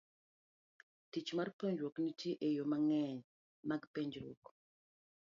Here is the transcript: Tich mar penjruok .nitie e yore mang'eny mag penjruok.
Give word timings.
Tich 1.11 1.29
mar 1.37 1.49
penjruok 1.59 1.95
.nitie 2.05 2.33
e 2.47 2.47
yore 2.55 2.69
mang'eny 2.71 3.19
mag 3.69 3.81
penjruok. 3.93 4.43